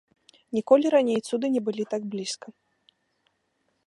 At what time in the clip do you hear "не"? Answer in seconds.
1.55-1.61